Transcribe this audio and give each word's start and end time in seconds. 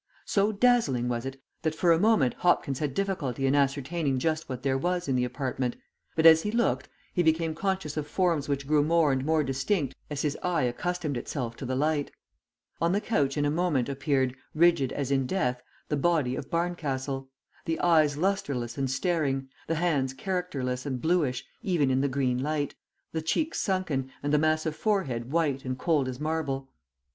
So 0.25 0.51
dazzling 0.51 1.09
was 1.09 1.27
it, 1.27 1.39
that 1.61 1.75
for 1.75 1.91
a 1.91 1.99
moment 1.99 2.33
Hopkins 2.39 2.79
had 2.79 2.95
difficulty 2.95 3.45
in 3.45 3.53
ascertaining 3.53 4.17
just 4.17 4.49
what 4.49 4.63
there 4.63 4.75
was 4.75 5.07
in 5.07 5.15
the 5.15 5.25
apartment, 5.25 5.75
but 6.15 6.25
as 6.25 6.41
he 6.41 6.49
looked 6.51 6.89
he 7.13 7.21
became 7.21 7.53
conscious 7.53 7.95
of 7.97 8.07
forms 8.07 8.49
which 8.49 8.65
grew 8.65 8.81
more 8.83 9.11
and 9.11 9.23
more 9.23 9.43
distinct 9.43 9.93
as 10.09 10.23
his 10.23 10.35
eye 10.41 10.63
accustomed 10.63 11.17
itself 11.17 11.55
to 11.57 11.67
the 11.67 11.75
light. 11.75 12.09
On 12.81 12.93
the 12.93 12.99
couch 12.99 13.37
in 13.37 13.45
a 13.45 13.51
moment 13.51 13.87
appeared, 13.89 14.35
rigid 14.55 14.91
as 14.91 15.11
in 15.11 15.27
death, 15.27 15.61
the 15.87 15.97
body 15.97 16.35
of 16.35 16.49
Barncastle; 16.49 17.29
the 17.65 17.79
eyes 17.79 18.17
lustreless 18.17 18.79
and 18.79 18.89
staring, 18.89 19.49
the 19.67 19.75
hands 19.75 20.13
characterless 20.15 20.83
and 20.83 20.99
bluish 20.99 21.45
even 21.61 21.91
in 21.91 22.01
the 22.01 22.09
green 22.09 22.39
light, 22.41 22.73
the 23.11 23.21
cheeks 23.21 23.59
sunken 23.61 24.11
and 24.23 24.33
the 24.33 24.39
massive 24.39 24.75
forehead 24.75 25.31
white 25.31 25.63
and 25.63 25.77
cold 25.77 26.07
as 26.07 26.19
marble. 26.19 26.71